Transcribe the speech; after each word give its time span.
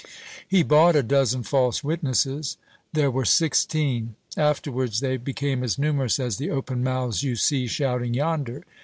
"He 0.47 0.63
bought 0.63 0.95
a 0.95 1.03
dozen 1.03 1.43
false 1.43 1.83
witnesses." 1.83 2.57
"There 2.91 3.11
were 3.11 3.23
sixteen. 3.23 4.15
Afterwards 4.35 4.99
they 4.99 5.15
became 5.17 5.63
as 5.63 5.77
numerous 5.77 6.19
as 6.19 6.37
the 6.37 6.49
open 6.49 6.83
mouths 6.83 7.21
you 7.21 7.35
see 7.35 7.67
shouting 7.67 8.15
yonder. 8.15 8.63